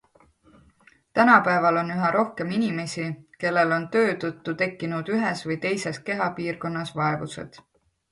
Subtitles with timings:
[1.17, 3.05] Tänapäeval on üha rohkem inimesi,
[3.43, 7.61] kellel on töö tõttu tekkinud ühes või teises kehapiirkonnas vaevused.